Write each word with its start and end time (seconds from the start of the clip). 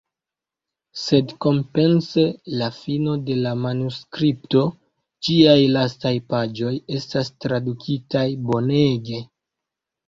Sed 1.01 1.33
kompense 1.45 2.23
la 2.61 2.71
fino 2.79 3.15
de 3.27 3.37
la 3.43 3.51
manuskripto, 3.67 4.65
ĝiaj 5.29 5.57
lastaj 5.77 6.17
paĝoj, 6.35 6.75
estas 6.99 7.33
tradukitaj 7.47 8.29
bonege. 8.51 9.25